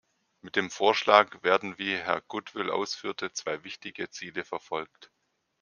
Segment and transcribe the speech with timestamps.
[0.41, 5.11] Mit dem Vorschlag werden, wie Herr Goodwill ausführte, zwei wichtige Ziele verfolgt.